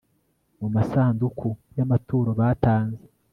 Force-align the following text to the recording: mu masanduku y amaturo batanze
mu 0.59 0.67
masanduku 0.75 1.47
y 1.75 1.79
amaturo 1.85 2.29
batanze 2.39 3.03